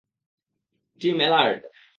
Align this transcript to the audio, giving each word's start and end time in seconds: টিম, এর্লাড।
টিম, 1.01 1.17
এর্লাড। 1.21 1.59